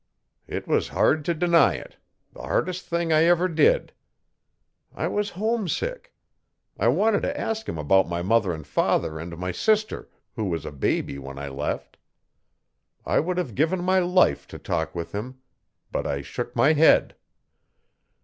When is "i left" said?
11.37-11.97